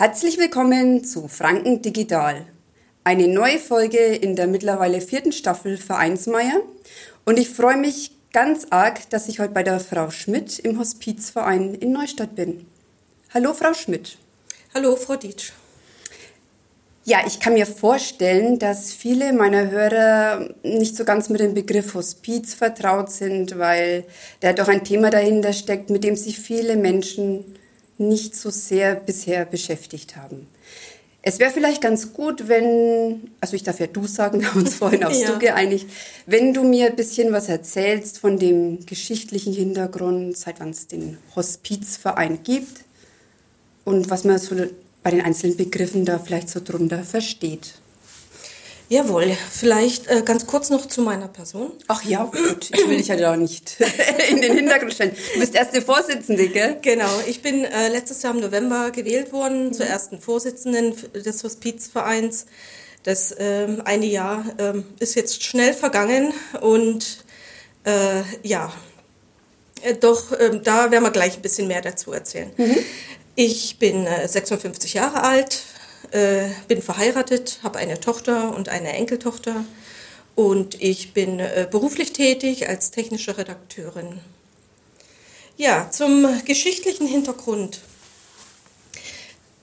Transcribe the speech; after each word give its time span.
Herzlich 0.00 0.38
willkommen 0.38 1.02
zu 1.02 1.26
Franken 1.26 1.82
Digital. 1.82 2.46
Eine 3.02 3.26
neue 3.26 3.58
Folge 3.58 3.98
in 3.98 4.36
der 4.36 4.46
mittlerweile 4.46 5.00
vierten 5.00 5.32
Staffel 5.32 5.76
Vereinsmeier. 5.76 6.60
Und 7.24 7.36
ich 7.36 7.50
freue 7.50 7.76
mich 7.76 8.12
ganz 8.32 8.68
arg, 8.70 9.10
dass 9.10 9.26
ich 9.26 9.40
heute 9.40 9.54
bei 9.54 9.64
der 9.64 9.80
Frau 9.80 10.10
Schmidt 10.10 10.60
im 10.60 10.78
Hospizverein 10.78 11.74
in 11.74 11.90
Neustadt 11.90 12.36
bin. 12.36 12.64
Hallo, 13.34 13.52
Frau 13.54 13.74
Schmidt. 13.74 14.18
Hallo, 14.72 14.94
Frau 14.94 15.16
Dietsch. 15.16 15.50
Ja, 17.04 17.26
ich 17.26 17.40
kann 17.40 17.54
mir 17.54 17.66
vorstellen, 17.66 18.60
dass 18.60 18.92
viele 18.92 19.32
meiner 19.32 19.68
Hörer 19.68 20.54
nicht 20.62 20.94
so 20.94 21.04
ganz 21.04 21.28
mit 21.28 21.40
dem 21.40 21.54
Begriff 21.54 21.94
Hospiz 21.94 22.54
vertraut 22.54 23.10
sind, 23.10 23.58
weil 23.58 24.04
da 24.38 24.52
doch 24.52 24.68
ein 24.68 24.84
Thema 24.84 25.10
dahinter 25.10 25.52
steckt, 25.52 25.90
mit 25.90 26.04
dem 26.04 26.14
sich 26.14 26.38
viele 26.38 26.76
Menschen 26.76 27.58
nicht 27.98 28.36
so 28.36 28.50
sehr 28.50 28.94
bisher 28.94 29.44
beschäftigt 29.44 30.16
haben. 30.16 30.46
Es 31.20 31.38
wäre 31.38 31.50
vielleicht 31.50 31.82
ganz 31.82 32.12
gut, 32.12 32.48
wenn, 32.48 33.32
also 33.40 33.54
ich 33.54 33.62
darf 33.62 33.80
ja 33.80 33.86
du 33.86 34.06
sagen, 34.06 34.40
wir 34.40 34.50
haben 34.50 34.60
uns 34.60 34.76
vorhin 34.76 35.04
aufs 35.04 35.20
ja. 35.20 35.32
Du 35.32 35.38
geeinigt, 35.38 35.86
wenn 36.26 36.54
du 36.54 36.64
mir 36.64 36.86
ein 36.86 36.96
bisschen 36.96 37.32
was 37.32 37.48
erzählst 37.48 38.18
von 38.18 38.38
dem 38.38 38.86
geschichtlichen 38.86 39.52
Hintergrund, 39.52 40.36
seit 40.36 40.60
wann 40.60 40.70
es 40.70 40.86
den 40.86 41.18
Hospizverein 41.34 42.42
gibt 42.44 42.84
und 43.84 44.10
was 44.10 44.24
man 44.24 44.38
so 44.38 44.54
bei 45.02 45.10
den 45.10 45.20
einzelnen 45.20 45.56
Begriffen 45.56 46.04
da 46.04 46.18
vielleicht 46.18 46.48
so 46.48 46.60
drunter 46.62 47.02
versteht. 47.02 47.74
Jawohl, 48.90 49.36
vielleicht 49.50 50.06
äh, 50.06 50.22
ganz 50.22 50.46
kurz 50.46 50.70
noch 50.70 50.86
zu 50.86 51.02
meiner 51.02 51.28
Person. 51.28 51.72
Ach 51.88 52.02
ja, 52.04 52.24
gut, 52.24 52.70
ich 52.72 52.88
will 52.88 52.96
dich 52.96 53.08
ja 53.08 53.16
da 53.16 53.36
nicht 53.36 53.76
in 54.30 54.40
den 54.40 54.54
Hintergrund 54.54 54.94
stellen. 54.94 55.14
Du 55.34 55.40
bist 55.40 55.54
erste 55.54 55.82
Vorsitzende, 55.82 56.48
gell? 56.48 56.78
Genau, 56.80 57.10
ich 57.26 57.42
bin 57.42 57.64
äh, 57.64 57.88
letztes 57.88 58.22
Jahr 58.22 58.34
im 58.34 58.40
November 58.40 58.90
gewählt 58.90 59.32
worden 59.32 59.66
mhm. 59.66 59.72
zur 59.74 59.84
ersten 59.84 60.18
Vorsitzenden 60.18 60.94
des 61.12 61.44
Hospizvereins. 61.44 62.46
Das 63.02 63.34
ähm, 63.38 63.82
eine 63.84 64.06
Jahr 64.06 64.44
ähm, 64.58 64.84
ist 64.98 65.14
jetzt 65.16 65.44
schnell 65.44 65.74
vergangen 65.74 66.32
und 66.62 67.24
äh, 67.84 68.22
ja, 68.42 68.72
äh, 69.82 69.94
doch, 69.94 70.32
ähm, 70.38 70.62
da 70.64 70.90
werden 70.90 71.04
wir 71.04 71.10
gleich 71.10 71.36
ein 71.36 71.42
bisschen 71.42 71.68
mehr 71.68 71.82
dazu 71.82 72.12
erzählen. 72.12 72.50
Mhm. 72.56 72.76
Ich 73.34 73.78
bin 73.78 74.06
56 74.26 74.94
äh, 74.94 74.98
Jahre 74.98 75.22
alt, 75.22 75.62
äh, 76.12 76.48
bin 76.68 76.82
verheiratet, 76.82 77.60
habe 77.62 77.78
eine 77.78 78.00
Tochter 78.00 78.54
und 78.54 78.68
eine 78.68 78.92
Enkeltochter 78.92 79.64
und 80.34 80.80
ich 80.80 81.12
bin 81.12 81.40
äh, 81.40 81.66
beruflich 81.70 82.12
tätig 82.12 82.68
als 82.68 82.90
technische 82.90 83.38
Redakteurin. 83.38 84.20
Ja, 85.56 85.90
zum 85.90 86.26
geschichtlichen 86.44 87.06
Hintergrund. 87.08 87.80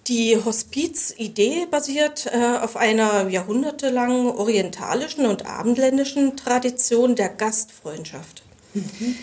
Die 0.07 0.37
Hospizidee 0.43 1.65
basiert 1.71 2.27
äh, 2.27 2.57
auf 2.61 2.75
einer 2.75 3.29
jahrhundertelangen 3.29 4.27
orientalischen 4.27 5.25
und 5.25 5.45
abendländischen 5.45 6.35
Tradition 6.35 7.15
der 7.15 7.29
Gastfreundschaft. 7.29 8.43
Mhm. 8.73 9.15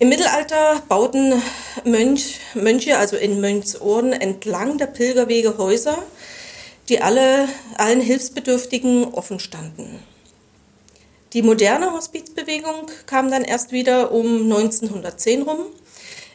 Im 0.00 0.08
Mittelalter 0.08 0.80
bauten 0.88 1.42
Mönch, 1.84 2.40
Mönche, 2.54 2.98
also 2.98 3.16
in 3.16 3.40
Mönchsohren, 3.40 4.12
entlang 4.12 4.78
der 4.78 4.86
Pilgerwege 4.86 5.58
Häuser, 5.58 6.02
die 6.88 7.00
alle, 7.00 7.48
allen 7.76 8.00
Hilfsbedürftigen 8.00 9.04
offen 9.04 9.40
standen. 9.40 10.02
Die 11.34 11.42
moderne 11.42 11.92
Hospizbewegung 11.92 12.86
kam 13.06 13.30
dann 13.30 13.44
erst 13.44 13.72
wieder 13.72 14.12
um 14.12 14.44
1910 14.44 15.42
rum, 15.42 15.66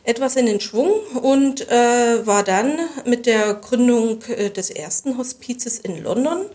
etwas 0.04 0.36
in 0.36 0.46
den 0.46 0.60
Schwung 0.60 0.92
und 1.22 1.68
äh, 1.70 2.28
war 2.28 2.44
dann 2.44 2.78
mit 3.06 3.26
der 3.26 3.56
Gründung 3.56 4.22
äh, 4.24 4.52
des 4.52 4.70
ersten 4.70 5.18
Hospizes 5.18 5.80
in 5.80 6.04
London, 6.04 6.46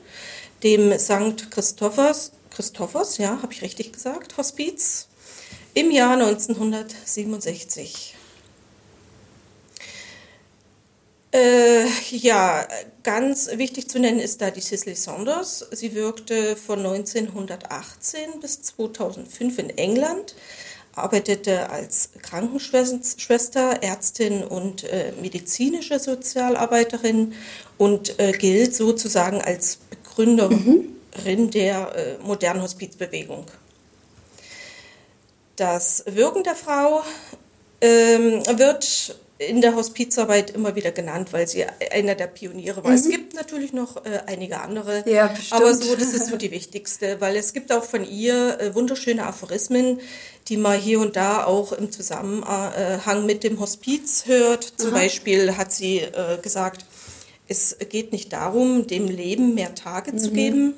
dem 0.62 0.96
St. 0.98 1.50
Christophers, 1.50 2.30
Christophers, 2.50 3.18
ja, 3.18 3.42
habe 3.42 3.52
ich 3.52 3.62
richtig 3.62 3.92
gesagt, 3.92 4.36
Hospiz, 4.36 5.08
im 5.74 5.90
Jahr 5.90 6.12
1967. 6.12 8.14
Äh, 11.32 11.86
ja, 12.10 12.66
ganz 13.08 13.48
wichtig 13.54 13.88
zu 13.88 13.98
nennen 13.98 14.20
ist 14.20 14.42
da 14.42 14.50
die 14.50 14.60
Cicely 14.60 14.94
Saunders. 14.94 15.66
Sie 15.70 15.94
wirkte 15.94 16.56
von 16.56 16.80
1918 16.80 18.38
bis 18.42 18.60
2005 18.60 19.58
in 19.60 19.70
England, 19.78 20.34
arbeitete 20.94 21.70
als 21.70 22.10
Krankenschwester, 22.20 23.82
Ärztin 23.82 24.44
und 24.44 24.84
äh, 24.84 25.12
medizinische 25.22 25.98
Sozialarbeiterin 25.98 27.32
und 27.78 28.20
äh, 28.20 28.32
gilt 28.32 28.74
sozusagen 28.74 29.40
als 29.40 29.78
Begründerin 29.88 30.94
mhm. 31.24 31.50
der 31.50 31.96
äh, 31.96 32.18
modernen 32.22 32.60
Hospizbewegung. 32.60 33.46
Das 35.56 36.04
Wirken 36.06 36.44
der 36.44 36.56
Frau 36.56 37.02
ähm, 37.80 38.42
wird 38.58 39.16
in 39.38 39.60
der 39.60 39.76
Hospizarbeit 39.76 40.50
immer 40.50 40.74
wieder 40.74 40.90
genannt, 40.90 41.32
weil 41.32 41.46
sie 41.46 41.64
einer 41.64 42.16
der 42.16 42.26
Pioniere 42.26 42.82
war. 42.82 42.90
Mhm. 42.90 42.96
Es 42.96 43.08
gibt 43.08 43.34
natürlich 43.34 43.72
noch 43.72 44.04
äh, 44.04 44.20
einige 44.26 44.60
andere, 44.60 45.08
ja, 45.08 45.32
aber 45.50 45.74
so, 45.74 45.94
das 45.94 46.12
ist 46.12 46.26
so 46.26 46.36
die 46.36 46.50
wichtigste, 46.50 47.20
weil 47.20 47.36
es 47.36 47.52
gibt 47.52 47.72
auch 47.72 47.84
von 47.84 48.04
ihr 48.04 48.60
äh, 48.60 48.74
wunderschöne 48.74 49.24
Aphorismen, 49.24 50.00
die 50.48 50.56
man 50.56 50.78
hier 50.80 50.98
und 51.00 51.14
da 51.14 51.44
auch 51.44 51.72
im 51.72 51.92
Zusammenhang 51.92 53.26
mit 53.26 53.44
dem 53.44 53.60
Hospiz 53.60 54.24
hört. 54.26 54.64
Zum 54.76 54.90
Aha. 54.90 55.00
Beispiel 55.00 55.56
hat 55.56 55.72
sie 55.72 55.98
äh, 55.98 56.38
gesagt, 56.42 56.84
es 57.46 57.76
geht 57.88 58.12
nicht 58.12 58.32
darum, 58.32 58.86
dem 58.86 59.06
Leben 59.06 59.54
mehr 59.54 59.74
Tage 59.74 60.12
mhm. 60.12 60.18
zu 60.18 60.30
geben, 60.32 60.74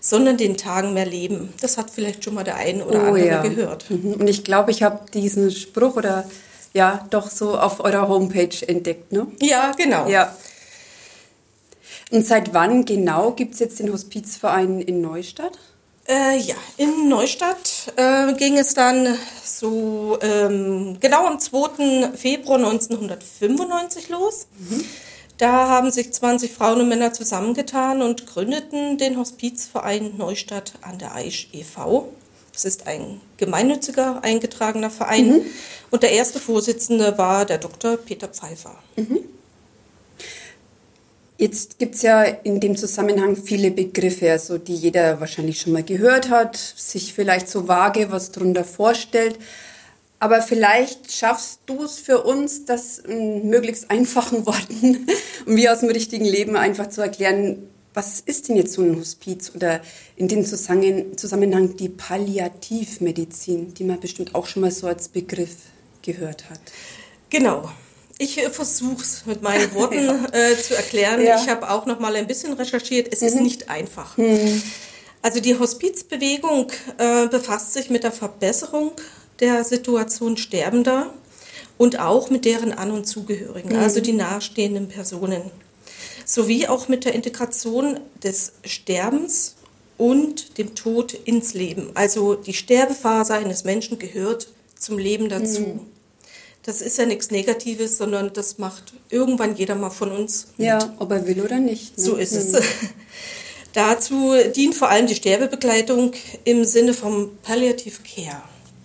sondern 0.00 0.36
den 0.36 0.56
Tagen 0.56 0.94
mehr 0.94 1.06
leben. 1.06 1.52
Das 1.60 1.78
hat 1.78 1.90
vielleicht 1.90 2.24
schon 2.24 2.34
mal 2.34 2.44
der 2.44 2.56
eine 2.56 2.84
oder 2.84 3.04
oh, 3.04 3.06
andere 3.06 3.26
ja. 3.26 3.42
gehört. 3.42 3.90
Mhm. 3.90 4.14
Und 4.14 4.28
ich 4.28 4.44
glaube, 4.44 4.70
ich 4.70 4.82
habe 4.82 5.00
diesen 5.12 5.50
Spruch 5.50 5.96
oder 5.96 6.28
ja, 6.74 7.06
doch 7.10 7.30
so 7.30 7.56
auf 7.56 7.80
eurer 7.80 8.08
Homepage 8.08 8.66
entdeckt, 8.66 9.12
ne? 9.12 9.28
Ja, 9.40 9.72
genau. 9.72 10.08
Ja. 10.08 10.36
Und 12.10 12.26
seit 12.26 12.52
wann 12.52 12.84
genau 12.84 13.30
gibt 13.30 13.54
es 13.54 13.60
jetzt 13.60 13.78
den 13.78 13.92
Hospizverein 13.92 14.80
in 14.80 15.00
Neustadt? 15.00 15.58
Äh, 16.06 16.36
ja, 16.38 16.56
in 16.76 17.08
Neustadt 17.08 17.92
äh, 17.96 18.34
ging 18.34 18.58
es 18.58 18.74
dann 18.74 19.16
so 19.42 20.18
ähm, 20.20 20.98
genau 21.00 21.26
am 21.26 21.40
2. 21.40 22.12
Februar 22.14 22.58
1995 22.58 24.10
los. 24.10 24.48
Mhm. 24.58 24.84
Da 25.38 25.68
haben 25.68 25.90
sich 25.90 26.12
20 26.12 26.52
Frauen 26.52 26.82
und 26.82 26.88
Männer 26.88 27.12
zusammengetan 27.12 28.02
und 28.02 28.26
gründeten 28.26 28.98
den 28.98 29.16
Hospizverein 29.16 30.16
Neustadt 30.16 30.74
an 30.82 30.98
der 30.98 31.14
Aisch 31.14 31.48
e.V. 31.52 32.12
Das 32.54 32.64
ist 32.64 32.86
ein 32.86 33.20
gemeinnütziger 33.36 34.22
eingetragener 34.22 34.90
Verein. 34.90 35.26
Mhm. 35.26 35.42
Und 35.90 36.02
der 36.02 36.12
erste 36.12 36.38
Vorsitzende 36.38 37.18
war 37.18 37.44
der 37.44 37.58
Dr. 37.58 37.96
Peter 37.96 38.28
Pfeiffer. 38.28 38.76
Mhm. 38.96 39.20
Jetzt 41.36 41.80
gibt 41.80 41.96
es 41.96 42.02
ja 42.02 42.22
in 42.22 42.60
dem 42.60 42.76
Zusammenhang 42.76 43.36
viele 43.36 43.72
Begriffe, 43.72 44.30
also 44.30 44.56
die 44.56 44.76
jeder 44.76 45.18
wahrscheinlich 45.18 45.60
schon 45.60 45.72
mal 45.72 45.82
gehört 45.82 46.30
hat, 46.30 46.56
sich 46.56 47.12
vielleicht 47.12 47.48
so 47.48 47.66
vage 47.66 48.12
was 48.12 48.30
darunter 48.30 48.64
vorstellt. 48.64 49.36
Aber 50.20 50.40
vielleicht 50.40 51.10
schaffst 51.12 51.60
du 51.66 51.82
es 51.82 51.98
für 51.98 52.22
uns, 52.22 52.64
das 52.64 52.98
in 52.98 53.48
möglichst 53.50 53.90
einfachen 53.90 54.46
Worten, 54.46 55.06
um 55.44 55.56
wie 55.56 55.68
aus 55.68 55.80
dem 55.80 55.90
richtigen 55.90 56.24
Leben 56.24 56.56
einfach 56.56 56.88
zu 56.88 57.00
erklären, 57.00 57.68
was 57.94 58.20
ist 58.20 58.48
denn 58.48 58.56
jetzt 58.56 58.72
so 58.72 58.82
ein 58.82 58.98
Hospiz 58.98 59.52
oder 59.54 59.80
in 60.16 60.26
dem 60.26 60.44
Zusammenhang 60.44 61.76
die 61.76 61.88
Palliativmedizin, 61.88 63.72
die 63.72 63.84
man 63.84 64.00
bestimmt 64.00 64.34
auch 64.34 64.46
schon 64.46 64.62
mal 64.62 64.72
so 64.72 64.88
als 64.88 65.08
Begriff 65.08 65.56
gehört 66.02 66.50
hat? 66.50 66.60
Genau. 67.30 67.70
Ich 68.18 68.38
äh, 68.38 68.50
versuche 68.50 69.02
es 69.02 69.24
mit 69.26 69.42
meinen 69.42 69.72
Worten 69.74 70.04
ja. 70.04 70.28
äh, 70.32 70.60
zu 70.60 70.76
erklären. 70.76 71.22
Ja. 71.24 71.40
Ich 71.40 71.48
habe 71.48 71.70
auch 71.70 71.86
noch 71.86 72.00
mal 72.00 72.14
ein 72.16 72.26
bisschen 72.26 72.52
recherchiert. 72.52 73.12
Es 73.12 73.20
mhm. 73.20 73.26
ist 73.28 73.40
nicht 73.40 73.68
einfach. 73.70 74.16
Mhm. 74.16 74.62
Also 75.22 75.40
die 75.40 75.58
Hospizbewegung 75.58 76.70
äh, 76.98 77.28
befasst 77.28 77.72
sich 77.72 77.90
mit 77.90 78.04
der 78.04 78.12
Verbesserung 78.12 78.92
der 79.40 79.64
Situation 79.64 80.36
Sterbender 80.36 81.14
und 81.78 81.98
auch 81.98 82.30
mit 82.30 82.44
deren 82.44 82.72
An- 82.72 82.90
und 82.90 83.06
Zugehörigen, 83.06 83.70
mhm. 83.70 83.78
also 83.78 84.00
die 84.00 84.12
nahestehenden 84.12 84.88
Personen, 84.88 85.50
sowie 86.24 86.66
auch 86.66 86.88
mit 86.88 87.04
der 87.04 87.14
Integration 87.14 88.00
des 88.22 88.52
Sterbens 88.64 89.54
und 89.96 90.58
dem 90.58 90.74
Tod 90.74 91.14
ins 91.14 91.54
Leben. 91.54 91.90
Also 91.94 92.34
die 92.34 92.54
Sterbephase 92.54 93.34
eines 93.34 93.64
Menschen 93.64 93.98
gehört 93.98 94.48
zum 94.78 94.98
Leben 94.98 95.28
dazu. 95.28 95.60
Mhm. 95.60 95.80
Das 96.64 96.80
ist 96.80 96.96
ja 96.96 97.04
nichts 97.04 97.30
Negatives, 97.30 97.98
sondern 97.98 98.32
das 98.32 98.58
macht 98.58 98.94
irgendwann 99.10 99.54
jeder 99.54 99.74
mal 99.74 99.90
von 99.90 100.10
uns. 100.10 100.48
Mit. 100.56 100.66
Ja, 100.66 100.94
ob 100.98 101.10
er 101.10 101.26
will 101.26 101.42
oder 101.42 101.58
nicht. 101.58 101.98
Ne? 101.98 102.04
So 102.04 102.16
ist 102.16 102.32
mhm. 102.32 102.38
es. 102.38 102.52
Dazu 103.74 104.34
dient 104.54 104.74
vor 104.74 104.88
allem 104.88 105.06
die 105.06 105.16
Sterbebegleitung 105.16 106.12
im 106.44 106.64
Sinne 106.64 106.94
vom 106.94 107.36
Palliative 107.42 108.00
Care. 108.02 108.42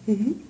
Mhm. 0.08 0.42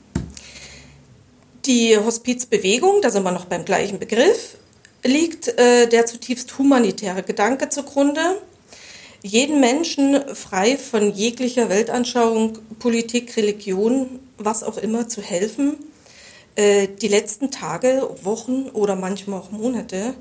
Die 1.65 1.97
Hospizbewegung, 1.97 3.01
da 3.01 3.11
sind 3.11 3.23
wir 3.23 3.31
noch 3.31 3.45
beim 3.45 3.65
gleichen 3.65 3.99
Begriff, 3.99 4.55
liegt 5.03 5.47
äh, 5.47 5.87
der 5.87 6.05
zutiefst 6.05 6.57
humanitäre 6.57 7.23
Gedanke 7.23 7.69
zugrunde, 7.69 8.41
jeden 9.21 9.59
Menschen 9.59 10.35
frei 10.35 10.77
von 10.77 11.11
jeglicher 11.13 11.69
Weltanschauung, 11.69 12.59
Politik, 12.79 13.35
Religion, 13.35 14.19
was 14.37 14.63
auch 14.63 14.77
immer 14.77 15.07
zu 15.09 15.21
helfen, 15.21 15.77
äh, 16.55 16.87
die 16.87 17.07
letzten 17.07 17.51
Tage, 17.51 18.09
Wochen 18.23 18.69
oder 18.69 18.95
manchmal 18.95 19.39
auch 19.39 19.51
Monate 19.51 20.15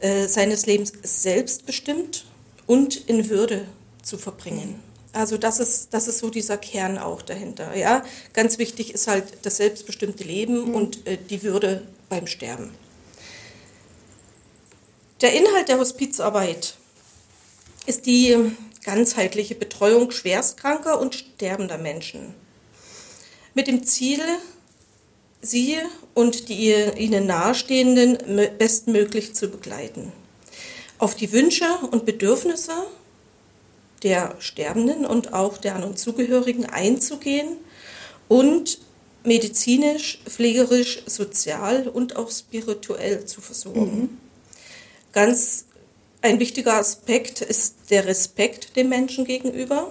äh, 0.00 0.26
seines 0.26 0.66
Lebens 0.66 0.92
selbstbestimmt 1.02 2.24
und 2.66 2.96
in 3.08 3.28
Würde 3.28 3.66
zu 4.02 4.16
verbringen. 4.16 4.80
Also 5.12 5.36
das 5.36 5.58
ist, 5.58 5.94
das 5.94 6.06
ist 6.06 6.18
so 6.18 6.30
dieser 6.30 6.58
Kern 6.58 6.98
auch 6.98 7.22
dahinter. 7.22 7.74
Ja? 7.74 8.04
Ganz 8.32 8.58
wichtig 8.58 8.94
ist 8.94 9.08
halt 9.08 9.24
das 9.42 9.56
selbstbestimmte 9.56 10.24
Leben 10.24 10.68
mhm. 10.68 10.74
und 10.74 11.06
äh, 11.06 11.18
die 11.18 11.42
Würde 11.42 11.82
beim 12.08 12.26
Sterben. 12.26 12.70
Der 15.20 15.32
Inhalt 15.32 15.68
der 15.68 15.78
Hospizarbeit 15.78 16.74
ist 17.86 18.06
die 18.06 18.36
ganzheitliche 18.84 19.56
Betreuung 19.56 20.12
schwerstkranker 20.12 21.00
und 21.00 21.16
sterbender 21.16 21.76
Menschen. 21.76 22.34
Mit 23.52 23.66
dem 23.66 23.82
Ziel, 23.84 24.20
sie 25.42 25.76
und 26.14 26.48
die 26.48 26.72
ihnen 26.72 27.26
nahestehenden 27.26 28.18
bestmöglich 28.58 29.34
zu 29.34 29.48
begleiten. 29.48 30.12
Auf 30.98 31.16
die 31.16 31.32
Wünsche 31.32 31.66
und 31.90 32.04
Bedürfnisse 32.04 32.72
der 34.04 34.36
Sterbenden 34.38 35.04
und 35.04 35.32
auch 35.32 35.58
der 35.58 35.74
an 35.74 35.82
und 35.82 35.98
Zugehörigen 35.98 36.66
einzugehen 36.66 37.56
und 38.28 38.78
medizinisch, 39.24 40.20
pflegerisch, 40.28 41.02
sozial 41.06 41.88
und 41.88 42.14
auch 42.14 42.30
spirituell 42.30 43.26
zu 43.26 43.40
versorgen. 43.40 44.00
Mhm. 44.00 44.27
Ganz 45.12 45.64
ein 46.20 46.40
wichtiger 46.40 46.74
Aspekt 46.74 47.40
ist 47.40 47.76
der 47.90 48.06
Respekt 48.06 48.76
dem 48.76 48.88
Menschen 48.88 49.24
gegenüber. 49.24 49.90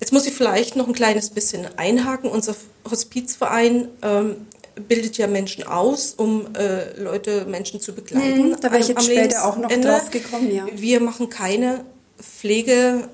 Jetzt 0.00 0.12
muss 0.12 0.26
ich 0.26 0.34
vielleicht 0.34 0.74
noch 0.74 0.88
ein 0.88 0.94
kleines 0.94 1.30
bisschen 1.30 1.66
einhaken. 1.76 2.30
Unser 2.30 2.56
Hospizverein 2.90 3.88
ähm, 4.02 4.46
bildet 4.88 5.18
ja 5.18 5.26
Menschen 5.26 5.64
aus, 5.64 6.14
um 6.14 6.54
äh, 6.54 6.98
Leute, 7.00 7.44
Menschen 7.44 7.80
zu 7.80 7.94
begleiten. 7.94 8.52
Hm, 8.52 8.56
da 8.60 8.70
wäre 8.72 8.80
ich 8.80 8.88
jetzt 8.88 9.04
später 9.04 9.44
auch 9.44 9.56
noch 9.56 9.70
drauf 9.70 10.10
gekommen, 10.10 10.52
ja. 10.52 10.66
Wir 10.74 11.00
machen 11.00 11.28
keine 11.28 11.84
Pflege 12.18 13.08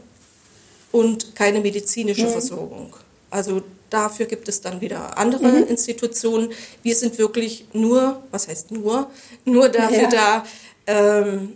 und 0.92 1.34
keine 1.34 1.60
medizinische 1.60 2.24
hm. 2.24 2.30
Versorgung. 2.30 2.94
Also 3.30 3.62
dafür 3.90 4.26
gibt 4.26 4.48
es 4.48 4.60
dann 4.60 4.80
wieder 4.80 5.18
andere 5.18 5.48
mhm. 5.48 5.66
Institutionen. 5.68 6.50
Wir 6.82 6.94
sind 6.94 7.18
wirklich 7.18 7.66
nur, 7.72 8.22
was 8.30 8.48
heißt 8.48 8.70
nur, 8.70 9.10
nur 9.44 9.68
dafür 9.68 10.02
ja. 10.02 10.08
da, 10.08 10.44
ähm, 10.88 11.54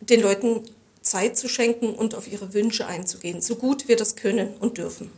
den 0.00 0.20
Leuten 0.20 0.62
Zeit 1.02 1.36
zu 1.36 1.48
schenken 1.48 1.94
und 1.94 2.14
auf 2.14 2.30
ihre 2.30 2.52
Wünsche 2.52 2.86
einzugehen, 2.86 3.40
so 3.40 3.54
gut 3.54 3.86
wir 3.86 3.96
das 3.96 4.16
können 4.16 4.54
und 4.58 4.78
dürfen. 4.78 5.10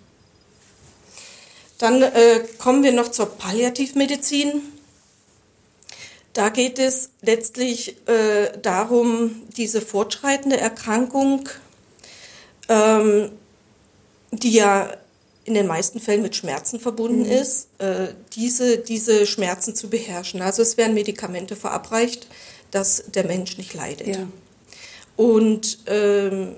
Dann 1.78 2.02
äh, 2.02 2.44
kommen 2.58 2.82
wir 2.82 2.92
noch 2.92 3.08
zur 3.08 3.26
Palliativmedizin. 3.26 4.60
Da 6.32 6.50
geht 6.50 6.78
es 6.78 7.10
letztlich 7.22 7.96
äh, 8.06 8.58
darum, 8.60 9.42
diese 9.56 9.80
fortschreitende 9.80 10.58
Erkrankung, 10.58 11.48
ähm, 12.68 13.30
die 14.32 14.52
ja 14.52 14.92
in 15.44 15.54
den 15.54 15.66
meisten 15.66 15.98
Fällen 15.98 16.20
mit 16.20 16.36
Schmerzen 16.36 16.78
verbunden 16.78 17.22
mhm. 17.22 17.30
ist, 17.30 17.68
äh, 17.78 18.08
diese, 18.34 18.78
diese 18.78 19.26
Schmerzen 19.26 19.74
zu 19.74 19.88
beherrschen. 19.88 20.42
Also 20.42 20.60
es 20.60 20.76
werden 20.76 20.92
Medikamente 20.92 21.56
verabreicht, 21.56 22.26
dass 22.70 23.04
der 23.08 23.24
Mensch 23.24 23.58
nicht 23.58 23.74
leidet. 23.74 24.08
Ja. 24.08 24.26
Und 25.16 25.78
ähm, 25.86 26.54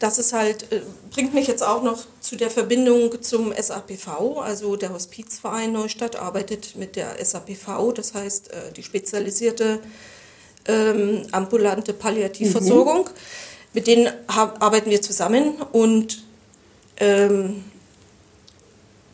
das 0.00 0.18
ist 0.18 0.32
halt, 0.32 0.70
äh, 0.72 0.82
bringt 1.10 1.34
mich 1.34 1.46
jetzt 1.46 1.62
auch 1.62 1.82
noch 1.82 2.04
zu 2.20 2.36
der 2.36 2.50
Verbindung 2.50 3.22
zum 3.22 3.52
SAPV, 3.52 4.40
also 4.40 4.76
der 4.76 4.92
Hospizverein 4.92 5.72
Neustadt 5.72 6.16
arbeitet 6.16 6.76
mit 6.76 6.96
der 6.96 7.24
SAPV, 7.24 7.92
das 7.94 8.14
heißt 8.14 8.52
äh, 8.52 8.72
die 8.76 8.82
spezialisierte 8.82 9.80
ähm, 10.68 11.22
ambulante 11.32 11.92
Palliativversorgung. 11.92 13.04
Mhm. 13.04 13.10
Mit 13.72 13.86
denen 13.86 14.10
arbeiten 14.26 14.90
wir 14.90 15.02
zusammen 15.02 15.56
und 15.72 16.24
ähm, 16.98 17.64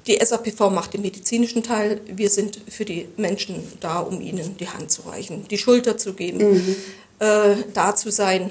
die 0.07 0.19
SAPV 0.23 0.71
macht 0.71 0.95
den 0.95 1.03
medizinischen 1.03 1.63
Teil. 1.63 2.01
Wir 2.07 2.29
sind 2.29 2.61
für 2.69 2.85
die 2.85 3.09
Menschen 3.17 3.63
da, 3.81 4.01
um 4.01 4.21
ihnen 4.21 4.57
die 4.57 4.69
Hand 4.69 4.91
zu 4.91 5.03
reichen, 5.03 5.47
die 5.49 5.59
Schulter 5.59 5.97
zu 5.97 6.15
geben, 6.15 6.53
mhm. 6.53 6.77
äh, 7.21 7.57
da 7.73 7.95
zu 7.95 8.11
sein, 8.11 8.51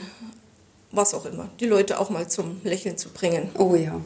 was 0.91 1.13
auch 1.13 1.25
immer. 1.25 1.49
Die 1.59 1.65
Leute 1.65 1.99
auch 1.99 2.09
mal 2.09 2.29
zum 2.29 2.61
Lächeln 2.63 2.97
zu 2.97 3.09
bringen. 3.09 3.49
Oh 3.57 3.75
ja. 3.75 3.99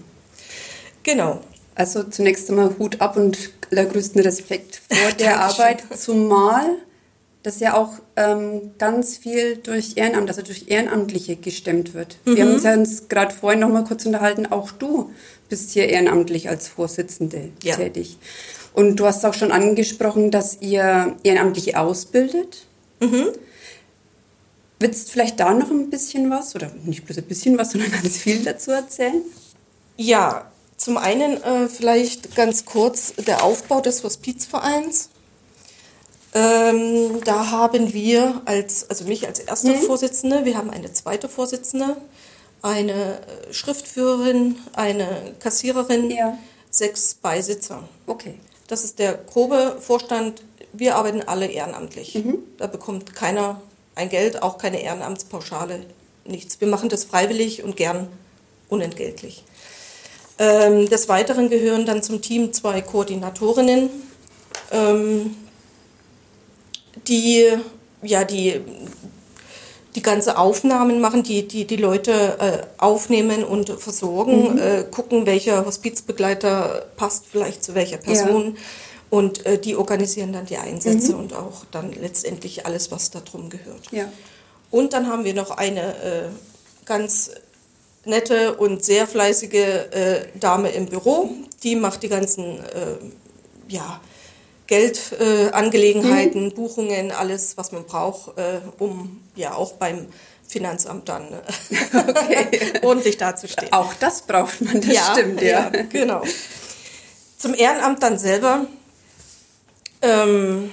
Genau. 1.04 1.42
Also 1.76 2.04
zunächst 2.04 2.50
einmal 2.50 2.76
Hut 2.80 3.02
ab 3.02 3.18
und 3.18 3.38
allergrößten 3.72 4.22
Respekt 4.22 4.82
vor 4.90 5.12
der 5.20 5.42
Arbeit, 5.42 5.84
zumal 5.96 6.78
das 7.46 7.60
ja 7.60 7.76
auch 7.76 7.94
ähm, 8.16 8.72
ganz 8.80 9.18
viel 9.18 9.58
durch 9.58 9.94
Ehrenamt, 9.98 10.30
also 10.30 10.42
durch 10.42 10.66
Ehrenamtliche 10.68 11.36
gestemmt 11.36 11.94
wird. 11.94 12.18
Mhm. 12.26 12.36
Wir 12.36 12.44
haben 12.44 12.54
uns 12.54 12.64
ja 12.64 13.06
gerade 13.08 13.36
vorhin 13.36 13.60
noch 13.60 13.70
mal 13.70 13.84
kurz 13.84 14.06
unterhalten, 14.06 14.48
auch 14.48 14.72
du 14.72 15.12
bist 15.48 15.72
hier 15.72 15.88
ehrenamtlich 15.88 16.50
als 16.50 16.68
Vorsitzende 16.68 17.52
ja. 17.62 17.76
tätig. 17.76 18.18
Und 18.74 18.96
du 18.96 19.06
hast 19.06 19.24
auch 19.26 19.36
schon 19.36 19.52
angesprochen, 19.52 20.32
dass 20.32 20.58
ihr 20.62 21.16
Ehrenamtliche 21.24 21.80
ausbildet. 21.80 22.66
Mhm. 23.00 23.28
Willst 24.80 25.08
du 25.08 25.12
vielleicht 25.14 25.40
da 25.40 25.54
noch 25.54 25.70
ein 25.70 25.90
bisschen 25.90 26.30
was 26.32 26.56
oder 26.56 26.72
nicht 26.84 27.06
bloß 27.06 27.20
ein 27.20 27.26
bisschen 27.26 27.58
was, 27.60 27.72
sondern 27.74 27.92
ganz 27.92 28.18
viel 28.18 28.44
dazu 28.44 28.72
erzählen? 28.72 29.22
Ja, 29.98 30.52
zum 30.78 30.98
einen 30.98 31.42
äh, 31.44 31.70
vielleicht 31.70 32.36
ganz 32.36 32.66
kurz 32.66 33.14
der 33.16 33.44
Aufbau 33.44 33.82
des 33.82 34.04
Hospizvereins. 34.04 35.10
Ähm, 36.36 37.22
da 37.24 37.50
haben 37.50 37.94
wir 37.94 38.42
als, 38.44 38.90
also 38.90 39.06
mich 39.06 39.26
als 39.26 39.40
erste 39.40 39.70
mhm. 39.70 39.78
Vorsitzende, 39.78 40.44
wir 40.44 40.58
haben 40.58 40.70
eine 40.70 40.92
zweite 40.92 41.30
Vorsitzende, 41.30 41.96
eine 42.62 43.20
äh, 43.20 43.54
Schriftführerin, 43.54 44.58
eine 44.74 45.34
Kassiererin, 45.40 46.12
ja. 46.12 46.38
sechs 46.70 47.14
Beisitzer. 47.14 47.88
Okay. 48.06 48.38
Das 48.68 48.84
ist 48.84 49.00
der 49.00 49.14
grobe 49.14 49.78
Vorstand. 49.80 50.42
Wir 50.74 50.98
arbeiten 50.98 51.22
alle 51.22 51.46
ehrenamtlich. 51.46 52.16
Mhm. 52.16 52.40
Da 52.58 52.68
bekommt 52.68 53.16
keiner 53.16 53.62
ein 53.96 54.10
Geld, 54.10 54.44
auch 54.44 54.58
keine 54.58 54.82
Ehrenamtspauschale, 54.82 55.86
nichts. 56.26 56.60
Wir 56.60 56.68
machen 56.68 56.90
das 56.90 57.06
freiwillig 57.06 57.64
und 57.64 57.78
gern 57.78 58.10
unentgeltlich. 58.68 59.46
Ähm, 60.38 60.90
des 60.90 61.08
Weiteren 61.08 61.50
gehören 61.50 61.86
dann 61.86 62.04
zum 62.04 62.22
Team 62.22 62.52
zwei 62.52 62.82
Koordinatorinnen, 62.82 63.90
ähm, 64.72 65.38
die 67.08 67.48
ja 68.02 68.24
die 68.24 68.62
die 69.96 70.02
ganze 70.02 70.38
Aufnahmen 70.38 71.00
machen, 71.00 71.24
die 71.24 71.48
die, 71.48 71.66
die 71.66 71.78
Leute 71.78 72.38
äh, 72.40 72.64
aufnehmen 72.78 73.46
und 73.46 73.70
versorgen, 73.70 74.56
mhm. 74.56 74.60
äh, 74.60 74.84
gucken, 74.92 75.26
welcher 75.26 75.66
Hospizbegleiter 75.66 76.86
passt 76.98 77.26
vielleicht 77.32 77.64
zu 77.64 77.76
welcher 77.76 77.98
Person. 77.98 78.56
Ja. 78.56 78.62
Und 79.10 79.46
äh, 79.46 79.58
die 79.58 79.78
organisieren 79.78 80.34
dann 80.34 80.46
die 80.46 80.58
Einsätze 80.58 81.14
mhm. 81.14 81.20
und 81.20 81.34
auch 81.34 81.64
dann 81.72 81.94
letztendlich 81.94 82.66
alles, 82.66 82.92
was 82.92 83.12
da 83.12 83.22
drum 83.22 83.50
gehört. 83.50 83.90
Ja. 83.92 84.12
Und 84.70 84.92
dann 84.92 85.08
haben 85.08 85.24
wir 85.24 85.34
noch 85.34 85.52
eine 85.52 85.82
äh, 85.82 86.24
ganz 86.84 87.32
nette 88.04 88.56
und 88.56 88.84
sehr 88.84 89.08
fleißige 89.08 89.54
äh, 89.54 90.26
Dame 90.40 90.70
im 90.70 90.88
Büro, 90.88 91.30
die 91.64 91.76
macht 91.76 92.04
die 92.04 92.10
ganzen 92.10 92.60
äh, 92.60 92.98
ja, 93.68 94.02
Geldangelegenheiten, 94.68 96.42
äh, 96.42 96.50
mhm. 96.50 96.54
Buchungen, 96.54 97.12
alles, 97.12 97.58
was 97.58 97.72
man 97.72 97.86
braucht, 97.86 98.38
äh, 98.38 98.60
um 98.80 99.22
ja 99.36 99.54
auch 99.54 99.74
beim 99.74 100.08
Finanzamt 100.48 101.10
dann 101.10 101.28
äh, 101.34 101.98
okay. 102.10 102.74
ordentlich 102.84 103.18
dazustehen. 103.18 103.72
Auch 103.74 103.94
das 103.96 104.22
braucht 104.24 104.62
man, 104.62 104.82
das 104.82 104.94
ja, 104.94 105.10
stimmt, 105.12 105.42
ja. 105.42 105.72
ja. 105.74 105.84
Genau. 105.92 106.24
Zum 107.38 107.54
Ehrenamt 107.54 108.02
dann 108.02 108.18
selber. 108.18 108.68
Ähm, 110.02 110.72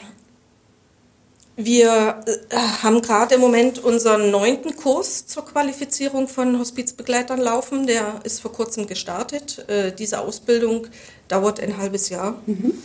wir 1.56 2.20
äh, 2.26 2.56
haben 2.82 3.02
gerade 3.02 3.34
im 3.34 3.40
Moment 3.40 3.78
unseren 3.78 4.30
neunten 4.30 4.76
Kurs 4.76 5.26
zur 5.26 5.44
Qualifizierung 5.44 6.28
von 6.28 6.58
Hospizbegleitern 6.58 7.40
laufen. 7.40 7.86
Der 7.86 8.20
ist 8.24 8.40
vor 8.40 8.52
kurzem 8.52 8.86
gestartet. 8.86 9.68
Äh, 9.68 9.92
diese 9.92 10.20
Ausbildung 10.20 10.86
dauert 11.28 11.60
ein 11.60 11.76
halbes 11.76 12.08
Jahr. 12.08 12.40
Mhm. 12.46 12.82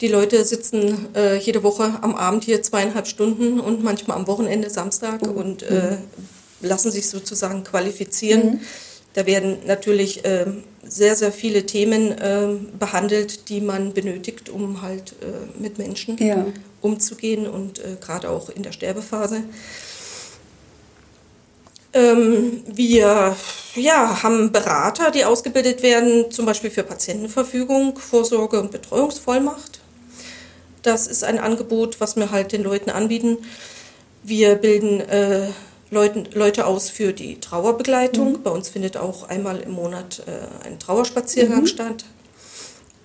Die 0.00 0.08
Leute 0.08 0.44
sitzen 0.44 1.08
äh, 1.14 1.36
jede 1.38 1.62
Woche 1.62 1.98
am 2.02 2.14
Abend 2.14 2.44
hier 2.44 2.62
zweieinhalb 2.62 3.08
Stunden 3.08 3.58
und 3.58 3.82
manchmal 3.82 4.16
am 4.16 4.26
Wochenende 4.26 4.70
Samstag 4.70 5.22
mhm. 5.22 5.32
und 5.32 5.62
äh, 5.62 5.96
lassen 6.60 6.90
sich 6.90 7.08
sozusagen 7.08 7.64
qualifizieren. 7.64 8.46
Mhm. 8.46 8.60
Da 9.14 9.26
werden 9.26 9.58
natürlich 9.66 10.24
äh, 10.24 10.46
sehr, 10.84 11.16
sehr 11.16 11.32
viele 11.32 11.66
Themen 11.66 12.12
äh, 12.12 12.48
behandelt, 12.78 13.48
die 13.48 13.60
man 13.60 13.92
benötigt, 13.92 14.48
um 14.48 14.82
halt 14.82 15.14
äh, 15.20 15.60
mit 15.60 15.78
Menschen 15.78 16.16
ja. 16.18 16.46
umzugehen 16.80 17.48
und 17.48 17.80
äh, 17.80 17.96
gerade 18.00 18.30
auch 18.30 18.50
in 18.50 18.62
der 18.62 18.72
Sterbephase. 18.72 19.42
Ähm, 21.92 22.62
wir 22.66 23.34
ja, 23.74 24.22
haben 24.22 24.52
Berater, 24.52 25.10
die 25.10 25.24
ausgebildet 25.24 25.82
werden, 25.82 26.30
zum 26.30 26.46
Beispiel 26.46 26.70
für 26.70 26.84
Patientenverfügung, 26.84 27.98
Vorsorge 27.98 28.60
und 28.60 28.70
Betreuungsvollmacht. 28.70 29.77
Das 30.82 31.06
ist 31.06 31.24
ein 31.24 31.38
Angebot, 31.38 32.00
was 32.00 32.16
wir 32.16 32.30
halt 32.30 32.52
den 32.52 32.62
Leuten 32.62 32.90
anbieten. 32.90 33.38
Wir 34.22 34.54
bilden 34.56 35.00
äh, 35.00 35.48
Leuten, 35.90 36.28
Leute 36.32 36.66
aus 36.66 36.90
für 36.90 37.12
die 37.12 37.40
Trauerbegleitung. 37.40 38.32
Mhm. 38.32 38.42
Bei 38.42 38.50
uns 38.50 38.68
findet 38.68 38.96
auch 38.96 39.28
einmal 39.28 39.60
im 39.60 39.72
Monat 39.72 40.22
äh, 40.26 40.66
ein 40.66 40.78
Trauerspaziergang 40.78 41.62
mhm. 41.62 41.66
statt. 41.66 42.04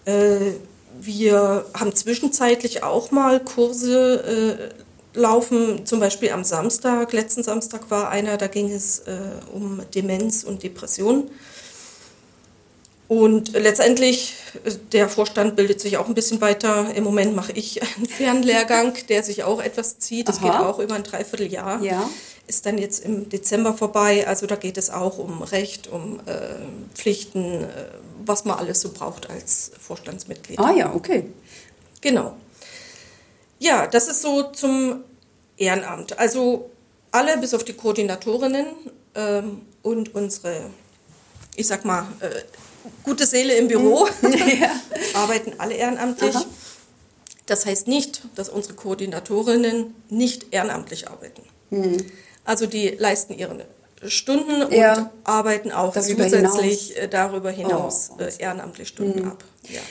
Äh, 0.06 0.54
wir 1.00 1.66
haben 1.74 1.96
zwischenzeitlich 1.96 2.84
auch 2.84 3.12
mal 3.12 3.40
Kurse 3.40 4.72
äh, 5.16 5.20
laufen, 5.20 5.86
zum 5.86 6.00
Beispiel 6.00 6.32
am 6.32 6.44
Samstag. 6.44 7.14
Letzten 7.14 7.44
Samstag 7.44 7.90
war 7.90 8.10
einer, 8.10 8.38
da 8.38 8.48
ging 8.48 8.72
es 8.72 9.00
äh, 9.00 9.18
um 9.54 9.82
Demenz 9.94 10.44
und 10.44 10.64
Depression. 10.64 11.30
Und 13.14 13.54
letztendlich, 13.54 14.34
der 14.92 15.08
Vorstand 15.08 15.56
bildet 15.56 15.80
sich 15.80 15.98
auch 15.98 16.08
ein 16.08 16.16
bisschen 16.16 16.42
weiter. 16.42 16.88
Im 16.96 17.04
Moment 17.04 17.36
mache 17.36 17.52
ich 17.52 17.80
einen 17.84 18.08
Fernlehrgang, 18.08 18.96
der 19.10 19.22
sich 19.22 19.44
auch 19.44 19.62
etwas 19.62 20.00
zieht. 20.00 20.28
Das 20.28 20.40
Aha. 20.40 20.48
geht 20.48 20.56
auch 20.56 20.80
über 20.80 20.96
ein 20.96 21.04
Dreivierteljahr. 21.04 21.82
Ja 21.84 22.10
ist 22.46 22.66
dann 22.66 22.78
jetzt 22.78 23.06
im 23.06 23.30
Dezember 23.30 23.74
vorbei. 23.74 24.28
Also 24.28 24.48
da 24.48 24.58
geht 24.58 24.78
es 24.78 24.90
auch 24.90 25.18
um 25.18 25.44
Recht, 25.44 25.88
um 25.88 26.20
äh, 26.26 26.56
Pflichten, 26.94 27.64
äh, 27.64 27.68
was 28.26 28.44
man 28.44 28.58
alles 28.58 28.82
so 28.82 28.92
braucht 28.92 29.30
als 29.30 29.72
Vorstandsmitglied. 29.80 30.60
Ah 30.60 30.74
ja, 30.74 30.94
okay. 30.94 31.32
Genau. 32.02 32.36
Ja, 33.60 33.88
das 33.88 34.10
ist 34.10 34.22
so 34.22 34.44
zum 34.52 35.06
Ehrenamt. 35.56 36.20
Also 36.20 36.70
alle 37.12 37.38
bis 37.38 37.54
auf 37.54 37.64
die 37.64 37.74
Koordinatorinnen 37.74 38.66
ähm, 39.16 39.62
und 39.82 40.14
unsere, 40.14 40.70
ich 41.56 41.68
sag 41.68 41.86
mal, 41.86 42.08
äh, 42.20 42.28
gute 43.04 43.26
Seele 43.26 43.56
im 43.56 43.68
Büro 43.68 44.08
ja. 44.22 44.72
arbeiten 45.14 45.54
alle 45.58 45.76
ehrenamtlich. 45.76 46.36
Aha. 46.36 46.46
Das 47.46 47.66
heißt 47.66 47.88
nicht, 47.88 48.22
dass 48.36 48.50
unsere 48.50 48.76
Koordinatorinnen 48.76 49.94
nicht 50.10 50.48
ehrenamtlich 50.52 51.10
arbeiten. 51.10 51.44
Mhm. 51.70 51.98
Also 52.46 52.66
die 52.66 52.90
leisten 52.90 53.34
ihre 53.38 53.66
Stunden 54.08 54.72
ja. 54.74 54.98
und 54.98 55.10
arbeiten 55.24 55.72
auch 55.72 55.94
darüber 55.94 56.24
zusätzlich 56.24 56.88
hinaus. 56.88 57.04
Äh, 57.04 57.08
darüber 57.10 57.52
hinaus 57.52 58.12
oh. 58.18 58.22
Äh, 58.22 58.32
ehrenamtlich 58.40 58.88
Stunden 58.88 59.22
mhm. 59.22 59.30
ab. 59.30 59.44
Ja. 59.70 59.82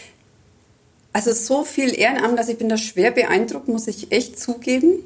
Also 1.12 1.32
so 1.32 1.64
viel 1.64 1.98
Ehrenamt, 1.98 2.38
dass 2.38 2.48
ich 2.48 2.56
bin 2.56 2.68
da 2.68 2.78
schwer 2.78 3.10
beeindruckt, 3.10 3.68
muss 3.68 3.86
ich 3.86 4.12
echt 4.12 4.38
zugeben. 4.38 5.02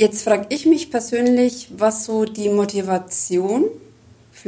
Jetzt 0.00 0.22
frage 0.22 0.46
ich 0.50 0.66
mich 0.66 0.90
persönlich, 0.90 1.68
was 1.76 2.04
so 2.04 2.24
die 2.24 2.48
Motivation, 2.48 3.64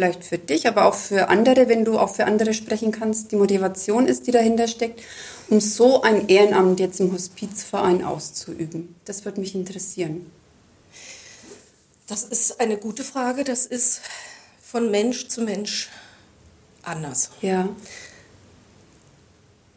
vielleicht 0.01 0.25
für 0.25 0.39
dich, 0.39 0.67
aber 0.67 0.87
auch 0.87 0.95
für 0.95 1.29
andere, 1.29 1.69
wenn 1.69 1.85
du 1.85 1.99
auch 1.99 2.15
für 2.15 2.25
andere 2.25 2.55
sprechen 2.55 2.91
kannst, 2.91 3.33
die 3.33 3.37
Motivation 3.37 4.07
ist, 4.07 4.27
die 4.27 4.31
dahinter 4.31 4.67
steckt, 4.67 5.03
um 5.51 5.61
so 5.61 6.01
ein 6.01 6.29
Ehrenamt 6.29 6.81
jetzt 6.81 7.01
im 7.01 7.13
Hospizverein 7.13 8.03
auszuüben. 8.03 8.95
Das 9.05 9.27
würde 9.27 9.41
mich 9.41 9.55
interessieren. 9.55 10.25
Das 12.07 12.25
ist 12.25 12.61
eine 12.61 12.79
gute 12.79 13.05
Frage. 13.05 13.45
Das 13.45 13.67
ist 13.67 14.01
von 14.63 14.91
Mensch 14.91 15.29
zu 15.29 15.43
Mensch 15.43 15.91
anders. 16.83 17.33
Ja. 17.43 17.69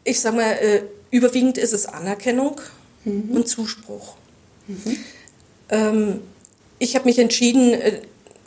Ich 0.04 0.20
sage 0.20 0.36
mal, 0.36 0.52
äh, 0.52 0.84
überwiegend 1.10 1.58
ist 1.58 1.74
es 1.74 1.84
Anerkennung 1.84 2.62
mhm. 3.04 3.30
und 3.36 3.46
Zuspruch. 3.46 4.16
Mhm. 4.68 4.96
Ähm, 5.68 6.20
ich 6.78 6.94
habe 6.94 7.04
mich 7.04 7.18
entschieden, 7.18 7.74
äh, 7.74 8.00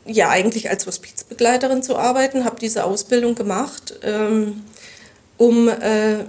ja 0.07 0.29
eigentlich 0.29 0.69
als 0.69 0.85
Hospizbegleiterin 0.85 1.83
zu 1.83 1.97
arbeiten, 1.97 2.45
habe 2.45 2.59
diese 2.59 2.83
Ausbildung 2.83 3.35
gemacht, 3.35 3.99
ähm, 4.03 4.63
um 5.37 5.69
äh, 5.69 6.25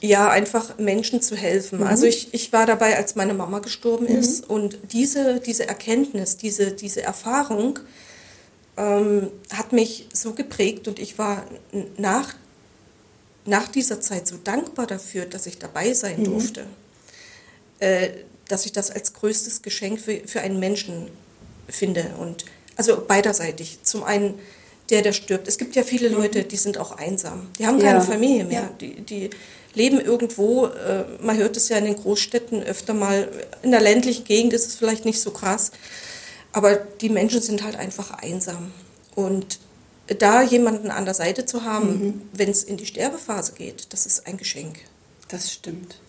ja, 0.00 0.30
einfach 0.30 0.78
Menschen 0.78 1.20
zu 1.20 1.36
helfen. 1.36 1.80
Mhm. 1.80 1.86
Also 1.86 2.06
ich, 2.06 2.32
ich 2.32 2.52
war 2.52 2.66
dabei, 2.66 2.96
als 2.96 3.16
meine 3.16 3.34
Mama 3.34 3.58
gestorben 3.58 4.06
mhm. 4.06 4.18
ist 4.18 4.48
und 4.48 4.78
diese, 4.92 5.40
diese 5.40 5.68
Erkenntnis, 5.68 6.36
diese, 6.36 6.72
diese 6.72 7.02
Erfahrung 7.02 7.78
ähm, 8.76 9.30
hat 9.52 9.72
mich 9.72 10.08
so 10.12 10.32
geprägt 10.32 10.88
und 10.88 10.98
ich 10.98 11.18
war 11.18 11.44
nach, 11.98 12.34
nach 13.44 13.68
dieser 13.68 14.00
Zeit 14.00 14.26
so 14.26 14.36
dankbar 14.42 14.86
dafür, 14.86 15.26
dass 15.26 15.46
ich 15.46 15.58
dabei 15.58 15.92
sein 15.92 16.20
mhm. 16.20 16.24
durfte. 16.24 16.64
Äh, 17.78 18.10
dass 18.48 18.66
ich 18.66 18.72
das 18.72 18.90
als 18.90 19.12
größtes 19.12 19.62
Geschenk 19.62 20.00
für, 20.00 20.20
für 20.26 20.40
einen 20.40 20.58
Menschen 20.58 21.08
finde 21.68 22.14
und 22.18 22.44
also 22.80 23.04
beiderseitig. 23.06 23.80
Zum 23.82 24.04
einen 24.04 24.38
der, 24.88 25.02
der 25.02 25.12
stirbt. 25.12 25.46
Es 25.46 25.58
gibt 25.58 25.76
ja 25.76 25.82
viele 25.82 26.08
mhm. 26.08 26.16
Leute, 26.16 26.44
die 26.44 26.56
sind 26.56 26.78
auch 26.78 26.92
einsam. 26.92 27.48
Die 27.58 27.66
haben 27.66 27.78
keine 27.78 27.98
ja. 27.98 28.04
Familie 28.04 28.44
mehr. 28.44 28.62
Ja. 28.62 28.70
Die, 28.80 29.02
die 29.02 29.30
leben 29.74 30.00
irgendwo, 30.00 30.64
äh, 30.66 31.04
man 31.20 31.36
hört 31.36 31.58
es 31.58 31.68
ja 31.68 31.76
in 31.76 31.84
den 31.84 31.96
Großstädten 31.96 32.62
öfter 32.62 32.94
mal, 32.94 33.28
in 33.62 33.70
der 33.70 33.82
ländlichen 33.82 34.24
Gegend 34.24 34.54
ist 34.54 34.66
es 34.66 34.76
vielleicht 34.76 35.04
nicht 35.04 35.20
so 35.20 35.30
krass, 35.30 35.72
aber 36.52 36.74
die 36.76 37.10
Menschen 37.10 37.42
sind 37.42 37.62
halt 37.62 37.76
einfach 37.76 38.12
einsam. 38.12 38.72
Und 39.14 39.58
da 40.18 40.40
jemanden 40.40 40.90
an 40.90 41.04
der 41.04 41.14
Seite 41.14 41.44
zu 41.44 41.64
haben, 41.64 41.86
mhm. 41.86 42.22
wenn 42.32 42.48
es 42.48 42.64
in 42.64 42.78
die 42.78 42.86
Sterbephase 42.86 43.52
geht, 43.52 43.92
das 43.92 44.06
ist 44.06 44.26
ein 44.26 44.38
Geschenk. 44.38 44.78
Das 45.28 45.52
stimmt. 45.52 46.00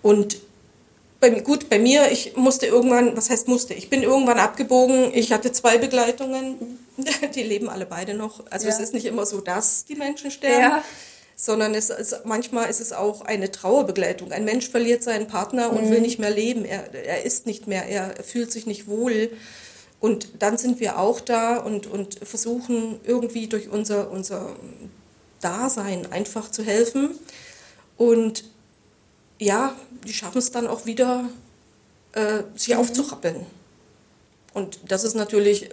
Und 0.00 0.38
bei, 1.20 1.30
gut, 1.30 1.68
bei 1.68 1.78
mir, 1.78 2.10
ich 2.12 2.36
musste 2.36 2.66
irgendwann, 2.66 3.16
was 3.16 3.30
heißt 3.30 3.48
musste, 3.48 3.74
ich 3.74 3.88
bin 3.88 4.02
irgendwann 4.02 4.38
abgebogen, 4.38 5.14
ich 5.14 5.32
hatte 5.32 5.52
zwei 5.52 5.78
Begleitungen, 5.78 6.78
die 7.34 7.42
leben 7.42 7.68
alle 7.68 7.86
beide 7.86 8.14
noch. 8.14 8.44
Also 8.50 8.68
ja. 8.68 8.74
es 8.74 8.80
ist 8.80 8.94
nicht 8.94 9.06
immer 9.06 9.26
so, 9.26 9.40
dass 9.40 9.84
die 9.84 9.96
Menschen 9.96 10.30
sterben. 10.30 10.60
Ja 10.60 10.84
sondern 11.38 11.74
es 11.74 11.90
ist, 11.90 12.24
manchmal 12.24 12.70
ist 12.70 12.80
es 12.80 12.94
auch 12.94 13.20
eine 13.20 13.50
Trauerbegleitung. 13.52 14.32
Ein 14.32 14.46
Mensch 14.46 14.70
verliert 14.70 15.02
seinen 15.02 15.26
Partner 15.26 15.70
und 15.70 15.84
mhm. 15.84 15.90
will 15.90 16.00
nicht 16.00 16.18
mehr 16.18 16.30
leben. 16.30 16.64
Er, 16.64 16.92
er 16.94 17.24
ist 17.24 17.44
nicht 17.44 17.66
mehr, 17.66 17.84
er 17.84 18.24
fühlt 18.24 18.50
sich 18.50 18.64
nicht 18.64 18.88
wohl. 18.88 19.30
Und 20.00 20.28
dann 20.38 20.56
sind 20.56 20.80
wir 20.80 20.98
auch 20.98 21.20
da 21.20 21.58
und, 21.58 21.86
und 21.86 22.18
versuchen 22.26 23.00
irgendwie 23.04 23.48
durch 23.48 23.68
unser, 23.68 24.10
unser 24.10 24.56
Dasein 25.42 26.10
einfach 26.10 26.50
zu 26.50 26.62
helfen. 26.62 27.10
Und 27.98 28.44
ja, 29.38 29.74
die 30.06 30.12
schaffen 30.12 30.38
es 30.38 30.50
dann 30.50 30.66
auch 30.66 30.86
wieder, 30.86 31.24
äh, 32.12 32.42
sich 32.54 32.74
mhm. 32.74 32.80
aufzurappeln. 32.80 33.46
Und 34.54 34.78
das 34.88 35.04
ist 35.04 35.14
natürlich 35.14 35.68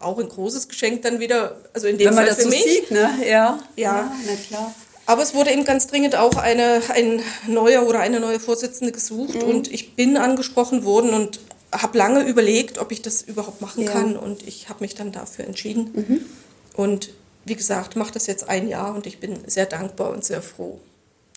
auch 0.00 0.18
ein 0.18 0.28
großes 0.28 0.68
Geschenk 0.68 1.02
dann 1.02 1.20
wieder, 1.20 1.56
also 1.74 1.86
in 1.86 1.98
dem 1.98 2.08
Wenn 2.08 2.14
man 2.14 2.24
Fall 2.24 2.34
das 2.34 2.38
für 2.38 2.44
so 2.44 2.48
mich. 2.48 2.62
Sieht, 2.62 2.90
ne? 2.90 3.10
Ja, 3.20 3.26
ja, 3.26 3.58
ja 3.76 4.16
na 4.26 4.34
klar. 4.36 4.74
Aber 5.04 5.22
es 5.22 5.34
wurde 5.34 5.50
eben 5.50 5.64
ganz 5.64 5.86
dringend 5.88 6.16
auch 6.16 6.36
eine, 6.36 6.80
ein 6.94 7.20
neuer 7.46 7.86
oder 7.86 8.00
eine 8.00 8.20
neue 8.20 8.40
Vorsitzende 8.40 8.92
gesucht 8.92 9.34
mhm. 9.34 9.42
und 9.42 9.72
ich 9.72 9.96
bin 9.96 10.16
angesprochen 10.16 10.84
worden 10.84 11.12
und 11.12 11.40
habe 11.72 11.98
lange 11.98 12.22
überlegt, 12.22 12.78
ob 12.78 12.92
ich 12.92 13.02
das 13.02 13.22
überhaupt 13.22 13.60
machen 13.60 13.84
ja. 13.84 13.90
kann 13.90 14.16
und 14.16 14.46
ich 14.46 14.68
habe 14.68 14.80
mich 14.80 14.94
dann 14.94 15.12
dafür 15.12 15.44
entschieden. 15.44 15.90
Mhm. 15.92 16.26
Und 16.74 17.10
wie 17.44 17.56
gesagt, 17.56 17.96
mache 17.96 18.12
das 18.12 18.26
jetzt 18.26 18.48
ein 18.48 18.68
Jahr 18.68 18.94
und 18.94 19.06
ich 19.06 19.18
bin 19.18 19.38
sehr 19.46 19.66
dankbar 19.66 20.10
und 20.10 20.24
sehr 20.24 20.40
froh. 20.40 20.80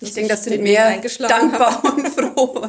Ich 0.02 0.14
denke, 0.14 0.30
das 0.30 0.44
sind 0.44 0.62
mehr 0.62 1.02
dankbar 1.28 1.84
habe. 1.84 1.92
und 1.92 2.08
froh. 2.36 2.68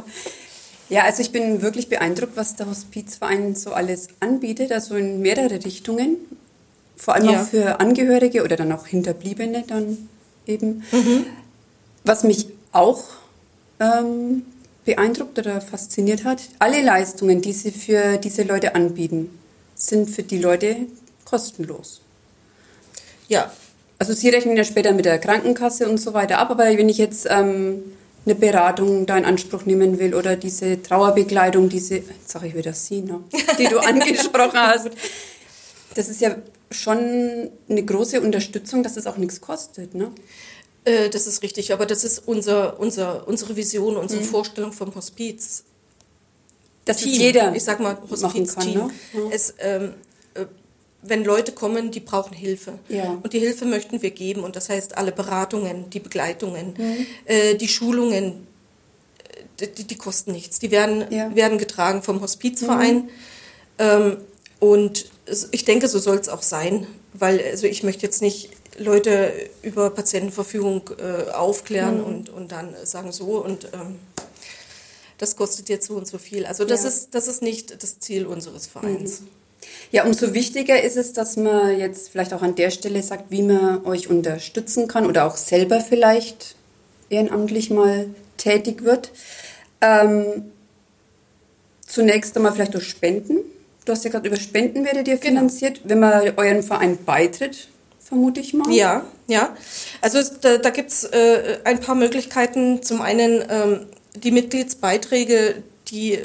Ja, 0.89 1.05
also 1.05 1.23
ich 1.23 1.33
bin 1.33 1.63
wirklich 1.63 1.89
beeindruckt, 1.89 2.37
was 2.37 2.55
der 2.55 2.67
Hospizverein 2.69 3.57
so 3.57 3.73
alles 3.73 4.09
anbietet, 4.21 4.71
also 4.71 4.95
in 4.95 5.21
mehrere 5.21 5.65
Richtungen. 5.65 6.17
Vor 6.97 7.15
allem 7.15 7.29
ja. 7.31 7.43
auch 7.43 7.47
für 7.47 7.81
Angehörige 7.81 8.45
oder 8.45 8.57
dann 8.57 8.73
auch 8.73 8.87
Hinterbliebene 8.87 9.65
dann 9.67 10.09
eben. 10.47 10.85
Mhm. 10.93 11.27
Was 12.05 12.23
mich 12.23 12.47
auch 12.73 13.03
ähm, 13.81 14.43
beeindruckt 14.85 15.39
oder 15.39 15.61
fasziniert 15.61 16.25
hat, 16.25 16.41
alle 16.61 16.83
Leistungen, 16.83 17.43
die 17.43 17.53
sie 17.53 17.73
für 17.73 18.17
diese 18.17 18.45
Leute 18.45 18.75
anbieten, 18.75 19.37
sind 19.75 20.09
für 20.09 20.23
die 20.23 20.39
Leute 20.39 20.77
kostenlos. 21.25 22.01
Ja. 23.29 23.53
Also 23.99 24.13
sie 24.13 24.29
rechnen 24.29 24.57
ja 24.57 24.65
später 24.65 24.93
mit 24.93 25.05
der 25.05 25.19
Krankenkasse 25.19 25.89
und 25.89 25.99
so 25.99 26.13
weiter 26.13 26.39
ab, 26.39 26.51
aber 26.51 26.65
wenn 26.65 26.89
ich 26.89 26.99
jetzt 26.99 27.27
ähm, 27.31 27.83
eine 28.27 28.35
Beratung 28.35 29.07
da 29.07 29.17
in 29.17 29.25
Anspruch 29.25 29.65
nehmen 29.65 29.99
will 29.99 30.15
oder 30.15 30.37
diese 30.37 30.83
Trauerbegleitung, 30.83 31.69
diese, 31.69 31.97
jetzt 31.97 32.29
sage 32.29 32.49
ich 32.49 32.57
wieder 32.57 32.73
sie, 32.73 33.03
ne, 33.03 33.21
die 33.59 33.69
du 33.69 33.79
angesprochen 33.81 34.59
hast, 34.59 34.91
das 35.95 36.09
ist 36.09 36.21
ja 36.21 36.37
schon 36.71 37.51
eine 37.69 37.85
große 37.85 38.21
Unterstützung, 38.21 38.83
dass 38.83 38.97
es 38.97 39.07
auch 39.07 39.17
nichts 39.17 39.41
kostet, 39.41 39.95
ne? 39.95 40.11
Äh, 40.85 41.09
das 41.11 41.27
ist 41.27 41.43
richtig, 41.43 41.73
aber 41.73 41.87
das 41.87 42.05
ist 42.05 42.23
unser, 42.27 42.79
unser, 42.81 43.27
unsere 43.27 43.57
Vision, 43.57 43.97
unsere 43.97 44.23
mhm. 44.23 44.27
Vorstellung 44.27 44.73
vom 44.73 44.95
Hospiz. 44.95 45.65
Das 46.85 46.99
Team, 46.99 47.13
ist 47.13 47.19
jeder 47.19 47.55
ich 47.55 47.65
sag 47.65 47.81
mal 47.81 47.99
Hospiz-Team. 48.09 48.75
Ne? 48.75 48.91
Ja. 49.13 49.21
Es, 49.31 49.55
ähm, 49.59 49.85
äh, 49.85 49.89
wenn 51.09 51.25
Leute 51.25 51.53
kommen, 51.53 51.91
die 51.91 52.01
brauchen 52.01 52.35
Hilfe. 52.35 52.79
Ja. 52.89 53.19
Und 53.23 53.33
die 53.33 53.39
Hilfe 53.39 53.65
möchten 53.65 54.03
wir 54.03 54.11
geben. 54.11 54.43
Und 54.45 54.57
das 54.57 54.69
heißt, 54.69 54.97
alle 54.97 55.13
Beratungen, 55.13 55.91
die 55.91 56.01
Begleitungen, 56.01 56.75
äh, 57.25 57.55
die 57.55 57.69
Schulungen, 57.69 58.47
äh, 59.61 59.67
die, 59.69 59.85
die 59.85 59.97
kosten 59.97 60.33
nichts. 60.33 60.59
Die 60.59 60.71
werden, 60.71 61.05
Ja. 61.11 61.35
werden 61.35 61.59
getragen 61.59 62.03
vom 62.03 62.21
Hospizverein. 62.21 63.09
Ähm, 63.79 64.19
und 64.61 65.07
ich 65.53 65.65
denke, 65.65 65.89
so 65.89 65.99
soll 65.99 66.17
es 66.19 66.29
auch 66.29 66.43
sein. 66.43 66.87
Weil 67.13 67.41
also 67.43 67.67
ich 67.67 67.83
möchte 67.83 68.03
jetzt 68.05 68.21
nicht 68.23 68.51
Leute 68.79 69.33
über 69.63 69.89
Patientenverfügung 69.91 70.91
äh, 70.99 71.31
aufklären 71.31 72.03
und, 72.03 72.29
und 72.29 72.53
dann 72.53 72.75
sagen 72.85 73.11
so 73.11 73.43
und 73.43 73.65
ähm, 73.73 73.97
das 75.17 75.35
kostet 75.35 75.71
jetzt 75.71 75.87
so 75.87 75.95
und 75.95 76.07
so 76.07 76.19
viel. 76.19 76.45
Also 76.45 76.67
das, 76.67 76.83
Ja. 76.83 76.89
ist, 76.91 77.15
das 77.15 77.27
ist 77.27 77.41
nicht 77.41 77.83
das 77.83 78.01
Ziel 78.01 78.27
unseres 78.27 78.67
Vereins. 78.67 79.23
Ja, 79.93 80.05
umso 80.05 80.35
wichtiger 80.35 80.83
ist 80.83 80.97
es, 80.97 81.13
dass 81.13 81.37
man 81.37 81.79
jetzt 81.79 82.11
vielleicht 82.11 82.35
auch 82.35 82.43
an 82.43 82.55
der 82.55 82.71
Stelle 82.71 83.03
sagt, 83.03 83.31
wie 83.31 83.43
man 83.43 83.85
euch 83.85 84.09
unterstützen 84.09 84.89
kann 84.89 85.07
oder 85.07 85.27
auch 85.27 85.37
selber 85.37 85.81
vielleicht 85.81 86.57
ehrenamtlich 87.09 87.71
mal 87.71 88.09
tätig 88.37 88.85
wird. 88.85 89.13
Ähm, 89.81 90.51
zunächst 91.87 92.37
einmal 92.37 92.53
vielleicht 92.53 92.75
durch 92.75 92.89
Spenden. 92.89 93.39
Du 93.85 93.93
hast 93.93 94.05
ja 94.05 94.11
gerade 94.11 94.27
über 94.29 94.37
Spenden 94.37 94.85
werdet 94.85 95.07
ihr 95.07 95.19
finanziert. 95.19 95.81
Wenn 95.85 96.01
man 96.01 96.37
euren 96.37 96.63
Verein 96.63 96.99
beitritt, 97.05 97.69
vermute 98.01 98.41
ich 98.41 98.53
mal. 98.53 98.73
Ja, 98.73 99.05
ja. 99.29 99.57
Also 100.01 100.19
da, 100.41 100.59
da 100.59 100.71
gibt 100.71 100.91
es 100.91 101.05
äh, 101.05 101.59
ein 101.65 101.81
paar 101.81 101.95
Möglichkeiten. 101.95 102.83
Zum 102.83 103.01
einen 103.01 103.45
ähm, 103.49 103.87
die 104.17 104.33
Mitgliedsbeiträge, 104.33 105.63
die 105.89 106.19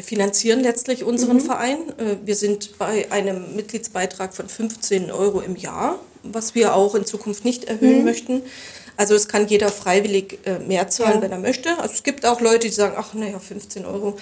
finanzieren 0.00 0.60
letztlich 0.60 1.04
unseren 1.04 1.40
Verein. 1.40 1.78
Äh, 1.98 2.16
wir 2.24 2.36
sind 2.36 2.78
bei 2.78 3.10
einem 3.10 3.54
Mitgliedsbeitrag 3.56 4.34
von 4.34 4.48
15 4.48 5.10
Euro 5.10 5.40
im 5.40 5.56
Jahr, 5.56 5.98
was 6.22 6.54
wir 6.54 6.74
auch 6.74 6.94
in 6.94 7.04
Zukunft 7.04 7.44
nicht 7.44 7.64
erhöhen 7.64 8.04
möchten. 8.04 8.42
Also 8.96 9.14
es 9.14 9.26
kann 9.28 9.48
jeder 9.48 9.68
freiwillig 9.70 10.38
äh, 10.44 10.58
mehr 10.60 10.88
zahlen, 10.88 11.16
Ja. 11.16 11.22
wenn 11.22 11.32
er 11.32 11.38
möchte. 11.38 11.78
Also 11.78 11.94
es 11.94 12.02
gibt 12.02 12.24
auch 12.24 12.40
Leute, 12.40 12.68
die 12.68 12.72
sagen, 12.72 12.94
ach 12.96 13.14
naja, 13.14 13.38
15 13.38 13.84
Euro, 13.86 14.16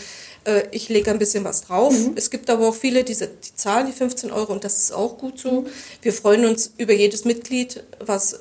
äh, 0.45 0.63
ich 0.71 0.89
lege 0.89 1.11
ein 1.11 1.19
bisschen 1.19 1.45
was 1.45 1.63
drauf. 1.63 1.95
Es 2.15 2.31
gibt 2.31 2.49
aber 2.51 2.69
auch 2.69 2.75
viele, 2.75 3.05
die, 3.05 3.15
die 3.15 3.55
zahlen 3.57 3.87
die 3.87 3.93
15 3.93 4.31
Euro 4.33 4.53
und 4.53 4.65
das 4.65 4.79
ist 4.79 4.93
auch 4.93 5.19
gut 5.19 5.39
so. 5.39 5.67
Wir 6.03 6.13
freuen 6.13 6.47
uns 6.47 6.73
über 6.79 6.93
jedes 6.93 7.25
Mitglied, 7.25 7.83
was 7.99 8.33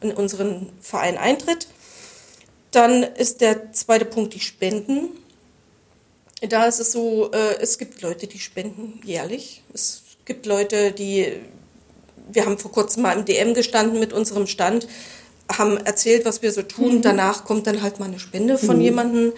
in 0.00 0.12
unseren 0.12 0.68
Verein 0.80 1.16
eintritt. 1.16 1.68
Dann 2.72 3.02
ist 3.02 3.40
der 3.40 3.72
zweite 3.72 4.04
Punkt 4.04 4.34
die 4.34 4.40
Spenden. 4.40 5.10
Da 6.40 6.66
ist 6.66 6.78
es 6.78 6.92
so, 6.92 7.30
äh, 7.32 7.60
es 7.60 7.78
gibt 7.78 8.00
Leute, 8.02 8.26
die 8.26 8.38
spenden 8.38 9.00
jährlich. 9.04 9.62
Es 9.74 10.02
gibt 10.24 10.46
Leute, 10.46 10.92
die, 10.92 11.32
wir 12.30 12.44
haben 12.44 12.58
vor 12.58 12.70
kurzem 12.70 13.02
mal 13.02 13.16
im 13.16 13.24
DM 13.24 13.54
gestanden 13.54 13.98
mit 13.98 14.12
unserem 14.12 14.46
Stand, 14.46 14.86
haben 15.50 15.78
erzählt, 15.78 16.24
was 16.24 16.42
wir 16.42 16.52
so 16.52 16.62
tun. 16.62 17.02
Danach 17.02 17.44
kommt 17.44 17.66
dann 17.66 17.82
halt 17.82 17.98
mal 17.98 18.06
eine 18.06 18.18
Spende 18.18 18.58
von 18.58 18.80
jemandem. 18.80 19.32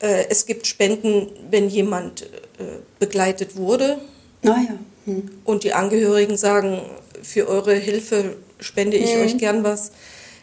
Äh, 0.00 0.24
es 0.28 0.46
gibt 0.46 0.66
Spenden, 0.66 1.30
wenn 1.50 1.68
jemand 1.68 2.22
äh, 2.22 2.64
begleitet 2.98 3.56
wurde 3.56 3.98
Naja. 4.42 4.78
Hm. 5.04 5.30
und 5.44 5.62
die 5.62 5.74
Angehörigen 5.74 6.36
sagen, 6.36 6.80
für 7.22 7.48
eure 7.48 7.74
Hilfe 7.74 8.36
spende 8.60 8.96
ich 8.96 9.16
euch 9.16 9.38
gern 9.38 9.62
was. 9.62 9.92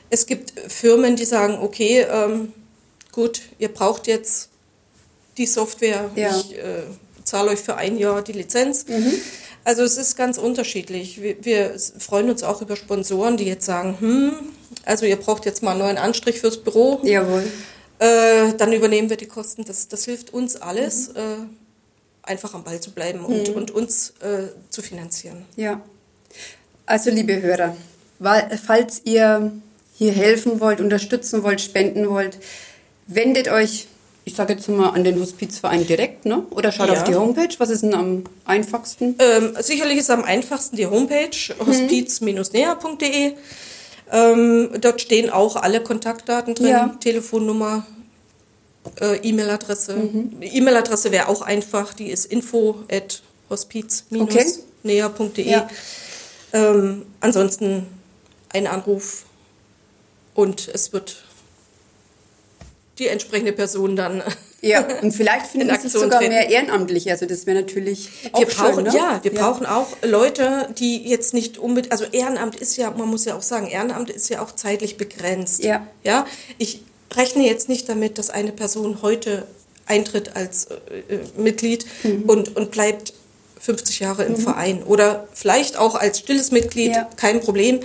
Es 0.10 0.28
gibt 0.28 0.54
Firmen, 0.68 1.16
die 1.16 1.26
sagen, 1.26 1.58
okay, 1.62 2.06
ähm, 2.10 2.54
gut, 3.12 3.42
ihr 3.58 3.70
braucht 3.70 4.08
jetzt 4.08 4.50
die 5.38 5.46
Software, 5.46 6.10
Ja. 6.16 6.30
ich 6.38 6.58
äh, 6.58 6.84
zahle 7.24 7.52
euch 7.52 7.60
für 7.60 7.76
ein 7.76 7.98
Jahr 7.98 8.22
die 8.22 8.34
Lizenz. 8.34 8.86
Also 9.64 9.84
es 9.84 9.98
ist 9.98 10.18
ganz 10.18 10.38
unterschiedlich. 10.38 11.22
Wir, 11.22 11.44
wir 11.44 11.76
freuen 11.98 12.30
uns 12.30 12.44
auch 12.44 12.62
über 12.62 12.76
Sponsoren, 12.76 13.38
die 13.38 13.46
jetzt 13.46 13.66
sagen, 13.66 13.96
hm, 14.00 14.34
also 14.86 15.06
ihr 15.06 15.16
braucht 15.16 15.46
jetzt 15.46 15.64
mal 15.64 15.72
einen 15.72 15.80
neuen 15.80 15.98
Anstrich 15.98 16.40
fürs 16.40 16.58
Büro. 16.58 17.00
Jawohl. 17.04 17.44
Äh, 18.00 18.54
dann 18.58 18.74
übernehmen 18.74 19.10
wir 19.10 19.18
die 19.18 19.28
Kosten. 19.28 19.64
Das, 19.64 19.88
das 19.88 20.04
hilft 20.06 20.34
uns 20.34 20.58
alles, 20.58 21.10
äh, 21.10 21.22
einfach 22.24 22.54
am 22.54 22.64
Ball 22.64 22.80
zu 22.82 22.92
bleiben 22.92 23.24
und, 23.24 23.50
und 23.50 23.72
uns 23.72 24.14
äh, 24.22 24.48
zu 24.70 24.82
finanzieren. 24.82 25.46
Ja. 25.56 25.82
Also, 26.86 27.12
liebe 27.12 27.42
Hörer, 27.42 27.78
falls 28.66 29.02
ihr 29.06 29.54
hier 29.96 30.12
helfen 30.12 30.60
wollt, 30.60 30.82
unterstützen 30.82 31.44
wollt, 31.44 31.62
spenden 31.62 32.10
wollt, 32.10 32.38
wendet 33.08 33.48
euch, 33.48 33.88
ich 34.26 34.36
sage 34.36 34.54
jetzt 34.54 34.70
mal, 34.70 34.90
an 34.90 35.04
den 35.04 35.20
Hospizverein 35.20 35.86
direkt, 35.86 36.26
ne? 36.26 36.46
Oder 36.52 36.72
schaut 36.72 36.88
Ja. 36.88 36.94
auf 36.94 37.04
die 37.04 37.16
Homepage. 37.16 37.50
Was 37.58 37.70
ist 37.70 37.84
denn 37.84 37.94
am 37.94 38.24
einfachsten? 38.46 39.16
Ähm, 39.20 39.56
sicherlich 39.60 39.98
ist 39.98 40.10
am 40.10 40.24
einfachsten 40.24 40.78
die 40.78 40.88
Homepage 40.88 41.30
hospiz-näher.de. 41.66 43.34
Ähm, 44.12 44.70
dort 44.80 45.02
stehen 45.02 45.30
auch 45.30 45.56
alle 45.56 45.82
Kontaktdaten 45.82 46.56
drin, 46.56 46.68
Ja. 46.68 46.96
Telefonnummer, 47.00 47.86
äh, 49.02 49.18
E-Mail-Adresse. 49.18 49.96
E-Mail-Adresse 50.42 51.12
wäre 51.12 51.28
auch 51.30 51.42
einfach, 51.42 51.94
die 51.94 52.10
ist 52.10 52.26
info 52.26 52.76
at 52.92 53.22
hospiz-näher.de. 53.50 55.50
Ja. 55.50 55.68
Ähm, 56.54 57.06
ansonsten 57.20 57.88
ein 58.50 58.68
Anruf 58.68 59.26
und 60.36 60.68
es 60.68 60.94
wird 60.94 61.24
die 63.00 63.08
entsprechende 63.08 63.52
Person 63.54 63.96
dann 63.96 64.22
Ja, 64.62 64.86
und 65.02 65.12
vielleicht 65.14 65.48
finden 65.48 65.70
In 65.70 65.76
sich 65.76 65.86
Aktion 65.86 66.04
sogar 66.04 66.20
treten. 66.20 66.34
mehr 66.34 66.50
Ehrenamtliche. 66.50 67.12
Also, 67.12 67.26
das 67.26 67.46
wäre 67.46 67.62
natürlich 67.62 68.10
auch 68.32 68.40
wir 68.40 68.48
brauchen, 68.48 68.76
schön, 68.76 68.84
ne? 68.86 68.96
ja, 68.96 69.20
wir 69.24 69.34
brauchen 69.34 69.66
auch 69.66 69.88
Leute, 70.04 70.70
die 70.78 71.04
jetzt 71.08 71.34
nicht 71.34 71.58
unbedingt, 71.58 71.92
also 71.92 72.06
Ehrenamt 72.12 72.56
ist 72.56 72.78
ja, 72.78 72.92
man 72.92 73.10
muss 73.10 73.26
ja 73.26 73.36
auch 73.36 73.42
sagen, 73.42 73.68
Ehrenamt 73.68 74.10
ist 74.10 74.30
ja 74.30 74.42
auch 74.42 74.52
zeitlich 74.56 74.98
begrenzt. 74.98 75.64
Ja. 75.64 75.86
Ja, 76.04 76.26
ich 76.60 76.82
rechne 77.16 77.46
jetzt 77.46 77.68
nicht 77.70 77.90
damit, 77.90 78.18
dass 78.18 78.30
eine 78.30 78.52
Person 78.52 79.02
heute 79.02 79.46
eintritt 79.86 80.36
als 80.36 80.66
äh, 81.10 81.16
äh, 81.16 81.20
Mitglied 81.38 81.86
Mhm. 82.04 82.24
und, 82.24 82.56
und 82.56 82.72
bleibt 82.72 83.14
50 83.60 84.00
Jahre 84.00 84.24
im 84.24 84.36
Verein 84.36 84.84
oder 84.84 85.28
vielleicht 85.34 85.78
auch 85.78 85.96
als 85.96 86.20
stilles 86.20 86.52
Mitglied, 86.52 86.92
Ja. 86.92 87.10
kein 87.18 87.40
Problem. 87.42 87.80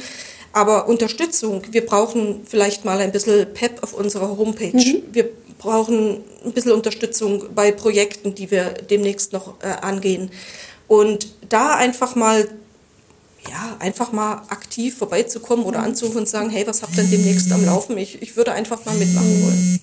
Aber 0.53 0.89
Unterstützung, 0.89 1.63
wir 1.71 1.85
brauchen 1.85 2.47
vielleicht 2.47 2.85
mal 2.85 2.99
ein 2.99 3.13
bisschen 3.13 3.53
Pep 3.53 3.83
auf 3.83 3.93
unserer 3.93 4.37
Homepage. 4.37 4.77
Mhm. 4.77 5.03
Wir 5.13 5.29
brauchen 5.59 6.23
ein 6.45 6.53
bisschen 6.53 6.73
Unterstützung 6.73 7.55
bei 7.55 7.73
Projekten, 7.73 8.35
die 8.35 8.51
wir 8.51 8.71
demnächst 8.71 9.33
noch 9.33 9.55
äh, 9.63 9.67
angehen. 9.67 10.31
Und 10.87 11.29
da 11.49 11.75
einfach 11.75 12.15
mal, 12.15 12.49
ja, 13.49 13.77
einfach 13.79 14.13
mal 14.13 14.43
aktiv 14.49 14.97
vorbeizukommen 14.97 15.65
oder 15.65 15.81
anzurufen 15.81 16.19
und 16.19 16.29
sagen, 16.29 16.49
hey, 16.51 16.67
was 16.67 16.83
habt 16.83 16.97
ihr 16.97 17.03
denn 17.03 17.11
demnächst 17.11 17.53
am 17.53 17.65
Laufen? 17.65 17.99
Ich, 17.99 18.23
ich 18.23 18.37
würde 18.37 18.53
einfach 18.53 18.85
mal 18.85 18.95
mitmachen 18.95 19.43
wollen. 19.45 19.81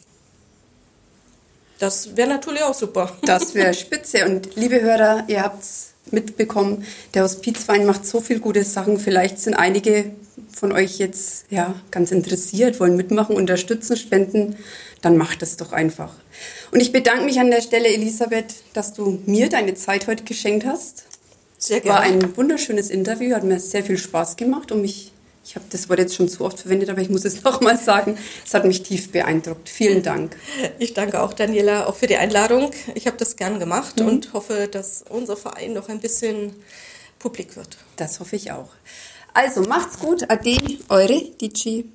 Das 1.77 2.15
wäre 2.15 2.29
natürlich 2.29 2.63
auch 2.63 2.73
super. 2.73 3.11
Das 3.23 3.53
wäre 3.53 3.73
spitze. 3.75 4.25
Und 4.25 4.55
liebe 4.55 4.81
Hörer, 4.81 5.25
ihr 5.27 5.43
habt's 5.43 5.94
mitbekommen, 6.11 6.85
der 7.13 7.23
Hospizverein 7.23 7.85
macht 7.85 8.05
so 8.05 8.21
viel 8.21 8.39
gute 8.39 8.63
Sachen. 8.63 8.99
Vielleicht 8.99 9.39
sind 9.39 9.55
einige 9.55 10.11
von 10.53 10.71
euch 10.71 10.97
jetzt 10.97 11.45
ja 11.49 11.75
ganz 11.91 12.11
interessiert, 12.11 12.79
wollen 12.79 12.95
mitmachen, 12.95 13.35
unterstützen, 13.35 13.97
spenden. 13.97 14.55
Dann 15.01 15.17
macht 15.17 15.41
es 15.41 15.57
doch 15.57 15.71
einfach. 15.71 16.13
Und 16.71 16.79
ich 16.79 16.91
bedanke 16.91 17.25
mich 17.25 17.39
an 17.39 17.51
der 17.51 17.61
Stelle, 17.61 17.87
Elisabeth, 17.87 18.55
dass 18.73 18.93
du 18.93 19.19
mir 19.25 19.49
deine 19.49 19.75
Zeit 19.75 20.07
heute 20.07 20.23
geschenkt 20.23 20.65
hast. 20.65 21.05
Sehr 21.57 21.83
War 21.85 22.03
gerne. 22.03 22.25
ein 22.25 22.37
wunderschönes 22.37 22.89
Interview, 22.89 23.35
hat 23.35 23.43
mir 23.43 23.59
sehr 23.59 23.83
viel 23.83 23.97
Spaß 23.97 24.35
gemacht 24.35 24.71
und 24.71 24.81
mich, 24.81 25.11
ich 25.45 25.55
habe 25.55 25.65
das 25.69 25.87
Wort 25.89 25.99
jetzt 25.99 26.15
schon 26.15 26.27
zu 26.27 26.43
oft 26.43 26.59
verwendet, 26.59 26.89
aber 26.89 27.01
ich 27.01 27.09
muss 27.09 27.23
es 27.23 27.43
nochmal 27.43 27.77
sagen, 27.77 28.17
es 28.43 28.53
hat 28.53 28.65
mich 28.65 28.81
tief 28.81 29.11
beeindruckt. 29.11 29.69
Vielen 29.69 30.01
Dank. 30.01 30.35
Ich 30.79 30.93
danke 30.93 31.21
auch 31.21 31.33
Daniela 31.33 31.87
auch 31.87 31.95
für 31.95 32.07
die 32.07 32.17
Einladung. 32.17 32.71
Ich 32.95 33.05
habe 33.05 33.17
das 33.17 33.35
gern 33.35 33.59
gemacht 33.59 34.01
und 34.01 34.33
hoffe, 34.33 34.67
dass 34.69 35.03
unser 35.07 35.37
Verein 35.37 35.73
noch 35.73 35.87
ein 35.87 35.99
bisschen 35.99 36.53
publik 37.19 37.55
wird. 37.55 37.77
Das 37.95 38.19
hoffe 38.19 38.35
ich 38.35 38.51
auch. 38.51 38.69
Also 39.33 39.61
macht's 39.61 39.99
gut. 39.99 40.29
Ade, 40.29 40.57
eure 40.89 41.21
Dici. 41.41 41.91